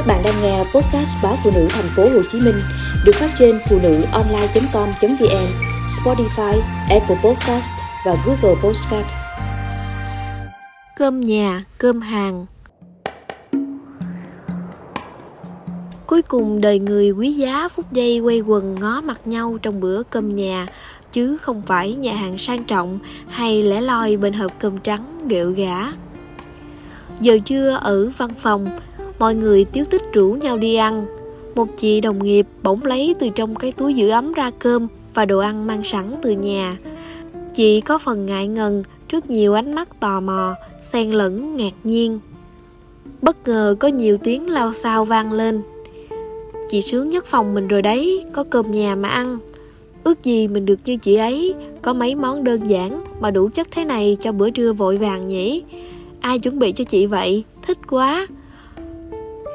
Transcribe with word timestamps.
Các 0.00 0.06
bạn 0.06 0.22
đang 0.24 0.42
nghe 0.42 0.58
podcast 0.58 1.16
báo 1.22 1.36
phụ 1.44 1.50
nữ 1.54 1.66
thành 1.70 1.88
phố 1.96 2.02
Hồ 2.02 2.22
Chí 2.32 2.40
Minh 2.40 2.54
được 3.04 3.12
phát 3.14 3.30
trên 3.38 3.58
phụ 3.68 3.78
nữ 3.82 4.02
online.com.vn, 4.12 5.46
Spotify, 5.86 6.60
Apple 6.90 7.16
Podcast 7.24 7.72
và 8.06 8.16
Google 8.26 8.60
Podcast. 8.62 9.06
Cơm 10.96 11.20
nhà, 11.20 11.64
cơm 11.78 12.00
hàng. 12.00 12.46
Cuối 16.06 16.22
cùng 16.22 16.60
đời 16.60 16.78
người 16.78 17.10
quý 17.10 17.32
giá 17.32 17.68
phút 17.68 17.92
giây 17.92 18.20
quay 18.20 18.40
quần 18.40 18.74
ngó 18.74 19.00
mặt 19.00 19.20
nhau 19.24 19.58
trong 19.62 19.80
bữa 19.80 20.02
cơm 20.02 20.36
nhà 20.36 20.66
chứ 21.12 21.36
không 21.36 21.62
phải 21.62 21.94
nhà 21.94 22.14
hàng 22.14 22.38
sang 22.38 22.64
trọng 22.64 22.98
hay 23.28 23.62
lẻ 23.62 23.80
loi 23.80 24.16
bên 24.16 24.32
hộp 24.32 24.52
cơm 24.58 24.78
trắng 24.78 25.28
điệu 25.28 25.50
gã. 25.50 25.76
Giờ 27.20 27.38
trưa 27.44 27.78
ở 27.80 28.10
văn 28.16 28.30
phòng, 28.38 28.70
mọi 29.20 29.34
người 29.34 29.64
tiếu 29.64 29.84
tích 29.90 30.02
rủ 30.12 30.32
nhau 30.32 30.58
đi 30.58 30.74
ăn. 30.74 31.06
Một 31.54 31.68
chị 31.76 32.00
đồng 32.00 32.24
nghiệp 32.24 32.46
bỗng 32.62 32.84
lấy 32.84 33.14
từ 33.18 33.28
trong 33.28 33.54
cái 33.54 33.72
túi 33.72 33.94
giữ 33.94 34.08
ấm 34.10 34.32
ra 34.32 34.50
cơm 34.58 34.86
và 35.14 35.24
đồ 35.24 35.38
ăn 35.38 35.66
mang 35.66 35.84
sẵn 35.84 36.10
từ 36.22 36.30
nhà. 36.30 36.78
Chị 37.54 37.80
có 37.80 37.98
phần 37.98 38.26
ngại 38.26 38.48
ngần 38.48 38.82
trước 39.08 39.30
nhiều 39.30 39.54
ánh 39.54 39.74
mắt 39.74 40.00
tò 40.00 40.20
mò, 40.20 40.54
xen 40.92 41.10
lẫn 41.10 41.56
ngạc 41.56 41.72
nhiên. 41.84 42.18
Bất 43.22 43.48
ngờ 43.48 43.76
có 43.80 43.88
nhiều 43.88 44.16
tiếng 44.16 44.50
lao 44.50 44.72
sao 44.72 45.04
vang 45.04 45.32
lên. 45.32 45.62
Chị 46.70 46.80
sướng 46.80 47.08
nhất 47.08 47.26
phòng 47.26 47.54
mình 47.54 47.68
rồi 47.68 47.82
đấy, 47.82 48.24
có 48.32 48.44
cơm 48.44 48.70
nhà 48.70 48.94
mà 48.94 49.08
ăn. 49.08 49.38
Ước 50.04 50.24
gì 50.24 50.48
mình 50.48 50.66
được 50.66 50.78
như 50.84 50.96
chị 50.96 51.14
ấy, 51.14 51.54
có 51.82 51.92
mấy 51.92 52.14
món 52.14 52.44
đơn 52.44 52.70
giản 52.70 53.00
mà 53.20 53.30
đủ 53.30 53.48
chất 53.54 53.68
thế 53.70 53.84
này 53.84 54.16
cho 54.20 54.32
bữa 54.32 54.50
trưa 54.50 54.72
vội 54.72 54.96
vàng 54.96 55.28
nhỉ. 55.28 55.62
Ai 56.20 56.38
chuẩn 56.38 56.58
bị 56.58 56.72
cho 56.72 56.84
chị 56.84 57.06
vậy? 57.06 57.44
Thích 57.62 57.78
quá. 57.90 58.26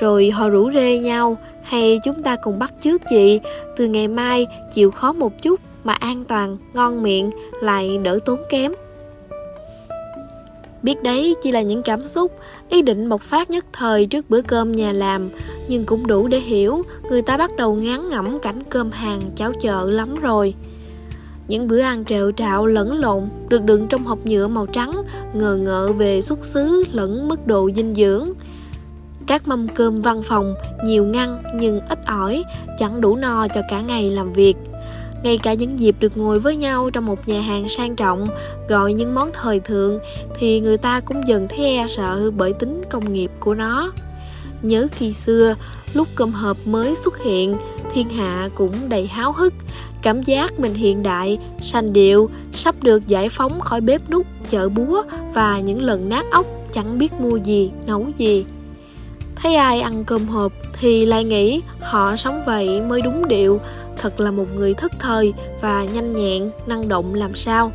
Rồi 0.00 0.30
họ 0.30 0.48
rủ 0.48 0.70
rê 0.72 0.98
nhau, 0.98 1.38
hay 1.62 1.98
chúng 2.04 2.22
ta 2.22 2.36
cùng 2.36 2.58
bắt 2.58 2.74
trước 2.80 3.02
chị, 3.10 3.40
từ 3.76 3.86
ngày 3.86 4.08
mai 4.08 4.46
chịu 4.74 4.90
khó 4.90 5.12
một 5.12 5.42
chút 5.42 5.60
mà 5.84 5.92
an 5.92 6.24
toàn, 6.24 6.56
ngon 6.74 7.02
miệng, 7.02 7.30
lại 7.62 7.98
đỡ 8.02 8.18
tốn 8.24 8.40
kém. 8.48 8.72
Biết 10.82 11.02
đấy 11.02 11.34
chỉ 11.42 11.52
là 11.52 11.62
những 11.62 11.82
cảm 11.82 12.06
xúc, 12.06 12.32
ý 12.68 12.82
định 12.82 13.08
bộc 13.08 13.22
phát 13.22 13.50
nhất 13.50 13.64
thời 13.72 14.06
trước 14.06 14.30
bữa 14.30 14.42
cơm 14.42 14.72
nhà 14.72 14.92
làm, 14.92 15.30
nhưng 15.68 15.84
cũng 15.84 16.06
đủ 16.06 16.28
để 16.28 16.38
hiểu 16.38 16.82
người 17.10 17.22
ta 17.22 17.36
bắt 17.36 17.56
đầu 17.56 17.74
ngán 17.74 18.08
ngẩm 18.08 18.38
cảnh 18.38 18.62
cơm 18.68 18.90
hàng 18.90 19.20
cháo 19.36 19.52
chợ 19.60 19.90
lắm 19.90 20.14
rồi. 20.14 20.54
Những 21.48 21.68
bữa 21.68 21.80
ăn 21.80 22.04
trèo 22.04 22.30
trạo 22.30 22.66
lẫn 22.66 23.00
lộn 23.00 23.28
được 23.48 23.64
đựng 23.64 23.86
trong 23.88 24.04
hộp 24.04 24.26
nhựa 24.26 24.48
màu 24.48 24.66
trắng, 24.66 25.02
ngờ 25.34 25.56
ngợ 25.56 25.92
về 25.92 26.20
xuất 26.20 26.44
xứ 26.44 26.84
lẫn 26.92 27.28
mức 27.28 27.46
độ 27.46 27.70
dinh 27.76 27.94
dưỡng. 27.94 28.28
Các 29.26 29.48
mâm 29.48 29.68
cơm 29.68 30.02
văn 30.02 30.22
phòng 30.22 30.54
nhiều 30.84 31.04
ngăn 31.04 31.42
nhưng 31.54 31.80
ít 31.80 31.98
ỏi, 32.06 32.44
chẳng 32.78 33.00
đủ 33.00 33.16
no 33.16 33.46
cho 33.54 33.60
cả 33.70 33.80
ngày 33.80 34.10
làm 34.10 34.32
việc. 34.32 34.54
Ngay 35.22 35.38
cả 35.38 35.54
những 35.54 35.80
dịp 35.80 35.96
được 36.00 36.16
ngồi 36.16 36.38
với 36.38 36.56
nhau 36.56 36.90
trong 36.90 37.06
một 37.06 37.28
nhà 37.28 37.40
hàng 37.40 37.68
sang 37.68 37.96
trọng, 37.96 38.28
gọi 38.68 38.92
những 38.92 39.14
món 39.14 39.30
thời 39.32 39.60
thượng 39.60 39.98
thì 40.38 40.60
người 40.60 40.76
ta 40.76 41.00
cũng 41.00 41.28
dần 41.28 41.48
thấy 41.48 41.58
e 41.58 41.86
sợ 41.88 42.30
bởi 42.30 42.52
tính 42.52 42.82
công 42.90 43.12
nghiệp 43.12 43.30
của 43.40 43.54
nó. 43.54 43.92
Nhớ 44.62 44.86
khi 44.92 45.12
xưa, 45.12 45.54
lúc 45.94 46.08
cơm 46.14 46.32
hộp 46.32 46.56
mới 46.66 46.94
xuất 46.94 47.22
hiện, 47.22 47.56
thiên 47.94 48.08
hạ 48.08 48.48
cũng 48.54 48.72
đầy 48.88 49.06
háo 49.06 49.32
hức, 49.32 49.52
cảm 50.02 50.22
giác 50.22 50.60
mình 50.60 50.74
hiện 50.74 51.02
đại, 51.02 51.38
sanh 51.62 51.92
điệu, 51.92 52.30
sắp 52.52 52.74
được 52.82 53.06
giải 53.06 53.28
phóng 53.28 53.60
khỏi 53.60 53.80
bếp 53.80 54.10
nút, 54.10 54.26
chợ 54.50 54.68
búa 54.68 55.02
và 55.34 55.60
những 55.60 55.82
lần 55.82 56.08
nát 56.08 56.26
ốc 56.30 56.46
chẳng 56.72 56.98
biết 56.98 57.12
mua 57.20 57.36
gì, 57.36 57.70
nấu 57.86 58.06
gì. 58.18 58.44
Thấy 59.36 59.54
ai 59.54 59.80
ăn 59.80 60.04
cơm 60.04 60.26
hộp 60.26 60.52
thì 60.80 61.06
lại 61.06 61.24
nghĩ 61.24 61.62
họ 61.80 62.16
sống 62.16 62.42
vậy 62.46 62.80
mới 62.80 63.02
đúng 63.02 63.28
điệu, 63.28 63.60
thật 63.96 64.20
là 64.20 64.30
một 64.30 64.54
người 64.54 64.74
thức 64.74 64.92
thời 64.98 65.32
và 65.60 65.84
nhanh 65.84 66.16
nhẹn, 66.16 66.50
năng 66.66 66.88
động 66.88 67.14
làm 67.14 67.34
sao. 67.34 67.72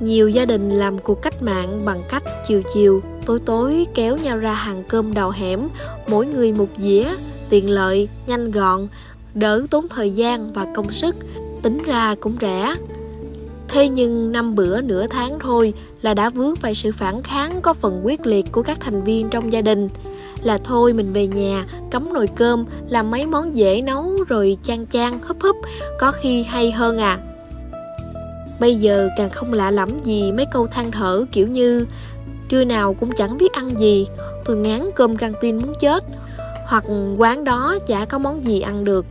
Nhiều 0.00 0.28
gia 0.28 0.44
đình 0.44 0.70
làm 0.70 0.98
cuộc 0.98 1.22
cách 1.22 1.42
mạng 1.42 1.80
bằng 1.84 2.02
cách 2.08 2.22
chiều 2.48 2.62
chiều, 2.74 3.02
tối 3.26 3.40
tối 3.46 3.86
kéo 3.94 4.16
nhau 4.16 4.38
ra 4.38 4.54
hàng 4.54 4.82
cơm 4.88 5.14
đầu 5.14 5.30
hẻm, 5.30 5.60
mỗi 6.08 6.26
người 6.26 6.52
một 6.52 6.68
dĩa, 6.78 7.14
tiện 7.48 7.70
lợi, 7.70 8.08
nhanh 8.26 8.50
gọn, 8.50 8.86
đỡ 9.34 9.62
tốn 9.70 9.88
thời 9.88 10.10
gian 10.10 10.52
và 10.52 10.66
công 10.74 10.92
sức, 10.92 11.16
tính 11.62 11.82
ra 11.86 12.14
cũng 12.20 12.36
rẻ. 12.40 12.74
Thế 13.72 13.88
nhưng 13.88 14.32
năm 14.32 14.54
bữa 14.54 14.80
nửa 14.80 15.06
tháng 15.06 15.38
thôi 15.38 15.74
là 16.02 16.14
đã 16.14 16.28
vướng 16.30 16.56
phải 16.56 16.74
sự 16.74 16.92
phản 16.92 17.22
kháng 17.22 17.60
có 17.62 17.72
phần 17.72 18.00
quyết 18.04 18.26
liệt 18.26 18.52
của 18.52 18.62
các 18.62 18.80
thành 18.80 19.04
viên 19.04 19.30
trong 19.30 19.52
gia 19.52 19.62
đình. 19.62 19.88
Là 20.42 20.58
thôi 20.58 20.92
mình 20.92 21.12
về 21.12 21.26
nhà, 21.26 21.66
cắm 21.90 22.12
nồi 22.12 22.28
cơm, 22.36 22.64
làm 22.88 23.10
mấy 23.10 23.26
món 23.26 23.56
dễ 23.56 23.82
nấu 23.82 24.24
rồi 24.28 24.58
chan 24.62 24.86
chan 24.86 25.12
húp 25.22 25.42
húp, 25.42 25.56
có 25.98 26.12
khi 26.12 26.42
hay 26.42 26.70
hơn 26.70 26.98
à. 26.98 27.18
Bây 28.60 28.76
giờ 28.76 29.08
càng 29.16 29.30
không 29.30 29.52
lạ 29.52 29.70
lắm 29.70 29.88
gì 30.04 30.32
mấy 30.32 30.46
câu 30.52 30.66
than 30.66 30.90
thở 30.90 31.24
kiểu 31.32 31.46
như 31.46 31.86
Trưa 32.48 32.64
nào 32.64 32.94
cũng 33.00 33.10
chẳng 33.16 33.38
biết 33.38 33.52
ăn 33.52 33.80
gì, 33.80 34.06
tôi 34.44 34.56
ngán 34.56 34.90
cơm 34.94 35.16
căng 35.16 35.32
tin 35.40 35.56
muốn 35.56 35.72
chết 35.80 36.04
Hoặc 36.66 36.84
quán 37.18 37.44
đó 37.44 37.78
chả 37.86 38.04
có 38.04 38.18
món 38.18 38.44
gì 38.44 38.60
ăn 38.60 38.84
được 38.84 39.06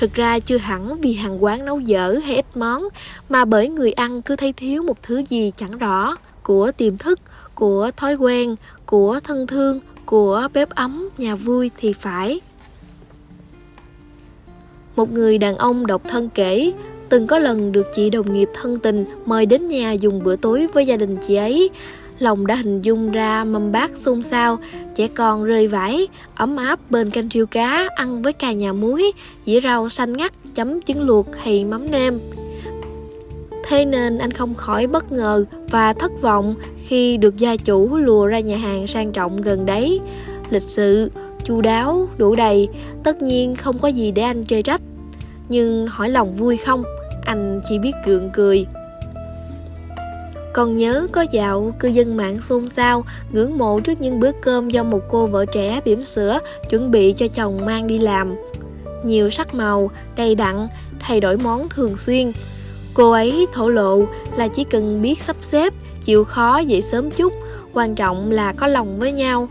Thực 0.00 0.14
ra 0.14 0.38
chưa 0.38 0.58
hẳn 0.58 1.00
vì 1.00 1.14
hàng 1.14 1.44
quán 1.44 1.64
nấu 1.64 1.80
dở 1.80 2.18
hay 2.24 2.36
ít 2.36 2.56
món 2.56 2.82
Mà 3.28 3.44
bởi 3.44 3.68
người 3.68 3.92
ăn 3.92 4.22
cứ 4.22 4.36
thấy 4.36 4.52
thiếu 4.52 4.82
một 4.82 5.02
thứ 5.02 5.22
gì 5.28 5.52
chẳng 5.56 5.78
rõ. 5.78 6.16
Của 6.42 6.72
tiềm 6.72 6.96
thức, 6.96 7.20
của 7.54 7.90
thói 7.96 8.14
quen, 8.14 8.56
của 8.86 9.20
thân 9.24 9.46
thương, 9.46 9.80
của 10.06 10.48
bếp 10.54 10.70
ấm, 10.70 11.08
nhà 11.18 11.34
vui 11.34 11.70
thì 11.76 11.92
phải. 11.92 12.40
Một 14.96 15.12
người 15.12 15.38
đàn 15.38 15.56
ông 15.56 15.86
độc 15.86 16.02
thân 16.04 16.28
kể 16.34 16.72
Từng 17.08 17.26
có 17.26 17.38
lần 17.38 17.72
được 17.72 17.86
chị 17.94 18.10
đồng 18.10 18.32
nghiệp 18.32 18.48
thân 18.54 18.78
tình 18.78 19.04
mời 19.26 19.46
đến 19.46 19.66
nhà 19.66 19.92
dùng 19.92 20.22
bữa 20.24 20.36
tối 20.36 20.66
với 20.74 20.86
gia 20.86 20.96
đình 20.96 21.16
chị 21.26 21.34
ấy 21.34 21.70
lòng 22.22 22.46
đã 22.46 22.54
hình 22.54 22.82
dung 22.82 23.12
ra 23.12 23.44
mâm 23.44 23.72
bát 23.72 23.90
xôn 23.94 24.22
xao, 24.22 24.58
trẻ 24.94 25.08
con 25.14 25.44
rơi 25.44 25.68
vải, 25.68 26.08
ấm 26.34 26.56
áp 26.56 26.90
bên 26.90 27.10
canh 27.10 27.28
riêu 27.28 27.46
cá 27.46 27.88
ăn 27.94 28.22
với 28.22 28.32
cà 28.32 28.52
nhà 28.52 28.72
muối, 28.72 29.12
dĩa 29.46 29.60
rau 29.60 29.88
xanh 29.88 30.12
ngắt 30.12 30.32
chấm 30.54 30.82
trứng 30.82 31.02
luộc 31.02 31.26
hay 31.36 31.64
mắm 31.64 31.90
nêm. 31.90 32.18
Thế 33.68 33.84
nên 33.84 34.18
anh 34.18 34.30
không 34.30 34.54
khỏi 34.54 34.86
bất 34.86 35.12
ngờ 35.12 35.44
và 35.70 35.92
thất 35.92 36.12
vọng 36.22 36.54
khi 36.86 37.16
được 37.16 37.36
gia 37.36 37.56
chủ 37.56 37.96
lùa 37.96 38.26
ra 38.26 38.40
nhà 38.40 38.56
hàng 38.56 38.86
sang 38.86 39.12
trọng 39.12 39.42
gần 39.42 39.66
đấy. 39.66 40.00
Lịch 40.50 40.62
sự, 40.62 41.10
chu 41.44 41.60
đáo, 41.60 42.08
đủ 42.16 42.34
đầy, 42.34 42.68
tất 43.04 43.22
nhiên 43.22 43.56
không 43.56 43.78
có 43.78 43.88
gì 43.88 44.10
để 44.10 44.22
anh 44.22 44.44
chê 44.44 44.62
trách. 44.62 44.80
Nhưng 45.48 45.86
hỏi 45.86 46.10
lòng 46.10 46.34
vui 46.34 46.56
không, 46.56 46.82
anh 47.24 47.60
chỉ 47.68 47.78
biết 47.78 47.92
gượng 48.06 48.30
cười. 48.32 48.66
Còn 50.52 50.76
nhớ 50.76 51.06
có 51.12 51.26
dạo 51.30 51.74
cư 51.78 51.88
dân 51.88 52.16
mạng 52.16 52.38
xôn 52.40 52.68
xao, 52.68 53.04
ngưỡng 53.32 53.58
mộ 53.58 53.80
trước 53.80 54.00
những 54.00 54.20
bữa 54.20 54.32
cơm 54.32 54.68
do 54.68 54.82
một 54.82 55.00
cô 55.08 55.26
vợ 55.26 55.46
trẻ 55.46 55.80
bỉm 55.84 56.04
sữa 56.04 56.38
chuẩn 56.70 56.90
bị 56.90 57.12
cho 57.12 57.26
chồng 57.28 57.64
mang 57.66 57.86
đi 57.86 57.98
làm. 57.98 58.34
Nhiều 59.04 59.30
sắc 59.30 59.54
màu, 59.54 59.90
đầy 60.16 60.34
đặn, 60.34 60.68
thay 61.00 61.20
đổi 61.20 61.36
món 61.36 61.68
thường 61.68 61.96
xuyên. 61.96 62.32
Cô 62.94 63.10
ấy 63.10 63.46
thổ 63.52 63.68
lộ 63.68 64.04
là 64.36 64.48
chỉ 64.48 64.64
cần 64.64 65.02
biết 65.02 65.20
sắp 65.20 65.36
xếp, 65.42 65.72
chịu 66.04 66.24
khó 66.24 66.58
dậy 66.58 66.82
sớm 66.82 67.10
chút, 67.10 67.32
quan 67.72 67.94
trọng 67.94 68.30
là 68.30 68.52
có 68.52 68.66
lòng 68.66 68.98
với 68.98 69.12
nhau. 69.12 69.48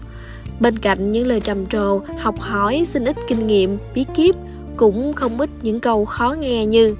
Bên 0.59 0.79
cạnh 0.79 1.11
những 1.11 1.27
lời 1.27 1.41
trầm 1.41 1.65
trồ, 1.65 2.01
học 2.19 2.35
hỏi, 2.39 2.85
xin 2.87 3.05
ít 3.05 3.15
kinh 3.27 3.47
nghiệm, 3.47 3.77
bí 3.95 4.05
kíp, 4.15 4.35
cũng 4.77 5.13
không 5.13 5.39
ít 5.39 5.49
những 5.61 5.79
câu 5.79 6.05
khó 6.05 6.35
nghe 6.39 6.65
như 6.65 6.95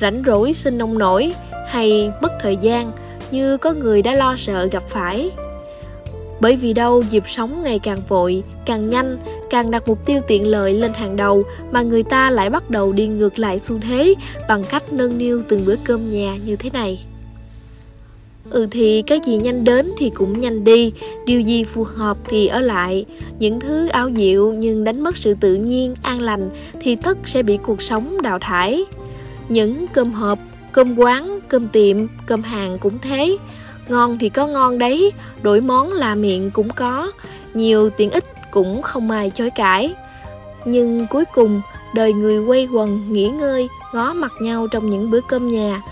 rảnh 0.00 0.22
rỗi 0.26 0.52
xin 0.52 0.78
nông 0.78 0.98
nổi 0.98 1.34
hay 1.68 2.10
mất 2.22 2.32
thời 2.40 2.56
gian 2.56 2.92
như 3.32 3.56
có 3.56 3.72
người 3.72 4.02
đã 4.02 4.14
lo 4.14 4.36
sợ 4.36 4.68
gặp 4.72 4.82
phải. 4.88 5.30
Bởi 6.40 6.56
vì 6.56 6.72
đâu 6.72 7.02
dịp 7.10 7.22
sống 7.26 7.62
ngày 7.62 7.78
càng 7.78 8.00
vội, 8.08 8.42
càng 8.66 8.88
nhanh, 8.88 9.18
càng 9.50 9.70
đặt 9.70 9.88
mục 9.88 10.06
tiêu 10.06 10.20
tiện 10.26 10.46
lợi 10.46 10.74
lên 10.74 10.92
hàng 10.92 11.16
đầu 11.16 11.42
mà 11.72 11.82
người 11.82 12.02
ta 12.02 12.30
lại 12.30 12.50
bắt 12.50 12.70
đầu 12.70 12.92
đi 12.92 13.06
ngược 13.06 13.38
lại 13.38 13.58
xu 13.58 13.78
thế 13.78 14.14
bằng 14.48 14.64
cách 14.64 14.92
nâng 14.92 15.18
niu 15.18 15.42
từng 15.48 15.64
bữa 15.64 15.76
cơm 15.84 16.10
nhà 16.10 16.36
như 16.46 16.56
thế 16.56 16.70
này. 16.72 17.04
Ừ 18.50 18.66
thì 18.70 19.02
cái 19.02 19.20
gì 19.24 19.36
nhanh 19.36 19.64
đến 19.64 19.92
thì 19.98 20.10
cũng 20.10 20.40
nhanh 20.40 20.64
đi, 20.64 20.92
điều 21.26 21.40
gì 21.40 21.64
phù 21.64 21.84
hợp 21.84 22.16
thì 22.28 22.46
ở 22.46 22.60
lại. 22.60 23.04
Những 23.38 23.60
thứ 23.60 23.88
ao 23.88 24.10
diệu 24.16 24.52
nhưng 24.52 24.84
đánh 24.84 25.00
mất 25.00 25.16
sự 25.16 25.34
tự 25.40 25.54
nhiên, 25.54 25.94
an 26.02 26.20
lành 26.20 26.50
thì 26.80 26.96
tất 26.96 27.18
sẽ 27.24 27.42
bị 27.42 27.56
cuộc 27.56 27.82
sống 27.82 28.22
đào 28.22 28.38
thải. 28.38 28.84
Những 29.48 29.86
cơm 29.92 30.12
hộp 30.12 30.38
cơm 30.76 30.98
quán, 30.98 31.40
cơm 31.48 31.68
tiệm, 31.68 31.96
cơm 32.26 32.42
hàng 32.42 32.78
cũng 32.78 32.98
thế. 32.98 33.36
Ngon 33.88 34.18
thì 34.18 34.28
có 34.28 34.46
ngon 34.46 34.78
đấy, 34.78 35.12
đổi 35.42 35.60
món 35.60 35.92
là 35.92 36.14
miệng 36.14 36.50
cũng 36.50 36.68
có, 36.70 37.12
nhiều 37.54 37.90
tiện 37.90 38.10
ích 38.10 38.24
cũng 38.50 38.82
không 38.82 39.10
ai 39.10 39.30
chối 39.34 39.50
cãi. 39.50 39.94
Nhưng 40.64 41.06
cuối 41.10 41.24
cùng, 41.34 41.60
đời 41.94 42.12
người 42.12 42.38
quay 42.38 42.68
quần, 42.72 43.12
nghỉ 43.12 43.28
ngơi, 43.28 43.68
ngó 43.94 44.12
mặt 44.12 44.32
nhau 44.40 44.66
trong 44.70 44.90
những 44.90 45.10
bữa 45.10 45.20
cơm 45.20 45.48
nhà. 45.48 45.82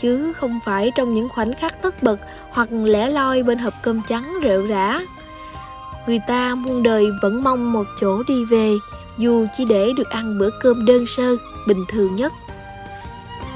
Chứ 0.00 0.32
không 0.32 0.60
phải 0.64 0.92
trong 0.96 1.14
những 1.14 1.28
khoảnh 1.28 1.54
khắc 1.54 1.82
tất 1.82 2.02
bật 2.02 2.16
hoặc 2.50 2.68
lẻ 2.72 3.10
loi 3.10 3.42
bên 3.42 3.58
hộp 3.58 3.74
cơm 3.82 4.00
trắng 4.08 4.34
rệu 4.42 4.66
rã. 4.66 5.00
Người 6.06 6.18
ta 6.28 6.54
muôn 6.54 6.82
đời 6.82 7.06
vẫn 7.22 7.42
mong 7.42 7.72
một 7.72 7.84
chỗ 8.00 8.22
đi 8.28 8.44
về, 8.44 8.72
dù 9.18 9.46
chỉ 9.56 9.64
để 9.64 9.92
được 9.96 10.10
ăn 10.10 10.38
bữa 10.38 10.50
cơm 10.60 10.84
đơn 10.84 11.04
sơ, 11.06 11.36
bình 11.66 11.84
thường 11.88 12.16
nhất. 12.16 12.32